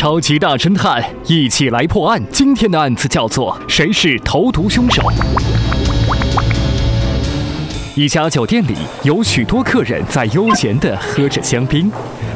[0.00, 2.18] 超级大侦探，一起来破案。
[2.32, 5.02] 今天的案子叫做“谁是投毒凶手”。
[7.94, 11.92] 一家酒店里有许多客人在悠闲地喝着香槟，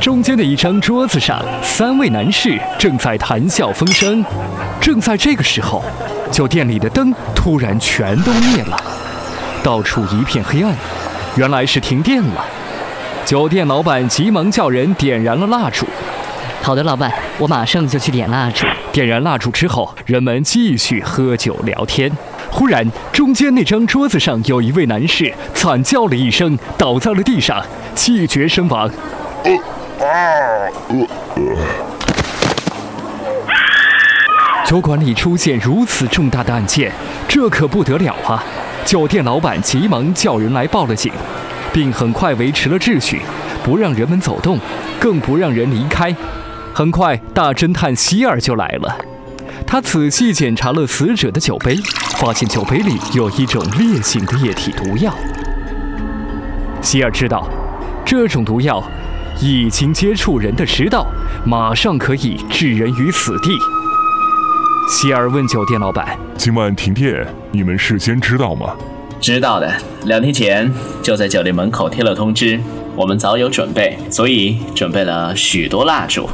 [0.00, 4.24] 中间的一张桌子上，三位男士正在谈笑风生。
[4.80, 5.82] 正在这个时候，
[6.30, 8.80] 酒店里的灯突然全都灭了，
[9.64, 10.72] 到处一片黑暗，
[11.34, 12.44] 原来是停电了。
[13.24, 15.84] 酒店老板急忙叫人点燃了蜡烛。
[16.62, 18.66] 好的，老板，我马上就去点蜡烛。
[18.92, 22.10] 点燃蜡烛之后，人们继续喝酒聊天。
[22.50, 28.90] 忽然，中间那张桌子上有一位男士惨叫了一声，倒在了地上，气绝身亡。
[34.66, 36.92] 酒馆里出现如此重大的案件，
[37.26, 38.44] 这可不得了啊！
[38.84, 41.10] 酒店老板急忙叫人来报了警，
[41.72, 43.22] 并很快维持了秩序，
[43.62, 44.58] 不让人们走动，
[44.98, 46.14] 更不让人离开。
[46.78, 48.96] 很快，大侦探希尔就来了。
[49.66, 51.76] 他仔细检查了死者的酒杯，
[52.18, 55.12] 发现酒杯里有一种烈性的液体毒药。
[56.80, 57.48] 希尔知道，
[58.06, 58.80] 这种毒药
[59.40, 61.04] 一经接触人的食道，
[61.44, 63.50] 马上可以置人于死地。
[64.88, 68.76] 希尔问酒店老板：“今晚停电，你们事先知道吗
[69.20, 69.68] ？”“知道的，
[70.04, 70.72] 两天前
[71.02, 72.60] 就在酒店门口贴了通知，
[72.94, 76.30] 我们早有准备，所以准备了许多蜡烛。”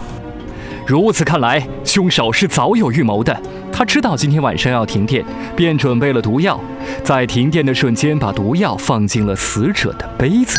[0.86, 3.34] 如此看来，凶手是早有预谋的。
[3.72, 5.24] 他知道今天晚上要停电，
[5.56, 6.60] 便准备了毒药，
[7.02, 10.58] 在停电的瞬间把毒药放进了死者的杯子，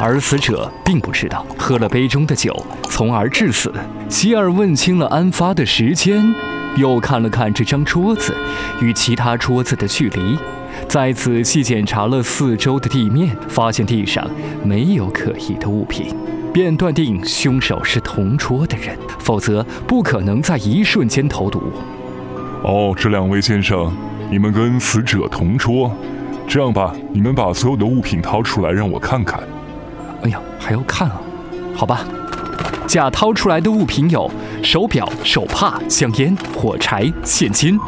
[0.00, 2.54] 而死者并不知道喝了杯中的酒，
[2.90, 3.72] 从而致死。
[4.08, 6.34] 希尔问清了案发的时间，
[6.76, 8.34] 又看了看这张桌子
[8.80, 10.36] 与其他桌子的距离，
[10.88, 14.28] 再仔细检查了四周的地面，发现地上
[14.64, 16.12] 没有可疑的物品。
[16.52, 21.62] 便断定凶手是同桌的人，否则不可能在一瞬间投毒。
[22.62, 23.90] 哦，这两位先生，
[24.30, 25.90] 你们跟死者同桌。
[26.46, 29.40] 这样吧，你们把所有的物品掏出来让我看看。
[30.22, 31.20] 哎呀，还要看啊？
[31.74, 32.04] 好吧。
[32.86, 34.30] 甲掏出来的物品有
[34.62, 37.78] 手表、手帕、香烟、火柴、现金。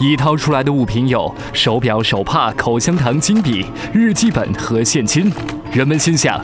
[0.00, 5.32] 乙掏出来的物品有手表、手帕、口香糖、金笔、日记本和现金。
[5.72, 6.40] 人们心想。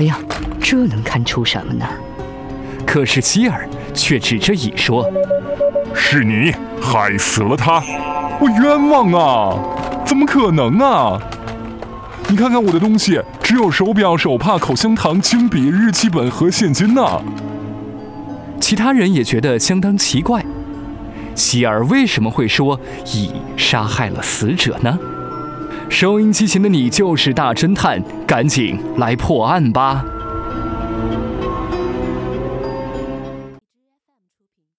[0.00, 0.18] 哎呀，
[0.58, 1.86] 这能看出什么呢？
[2.86, 5.06] 可是希尔却指着乙说
[5.94, 7.82] ：“是你害死了他，
[8.40, 9.58] 我冤枉啊！
[10.06, 11.20] 怎么可能啊？
[12.30, 17.22] 你看看我的东西，只有手表、手帕、口香糖、金笔、日记本和现金呢。”
[18.58, 20.42] 其他人也觉得相当奇怪，
[21.34, 24.98] 希尔为什么会说乙杀害了死者呢？
[25.90, 30.04] 收音机前的你就是大侦探，赶紧来破案吧！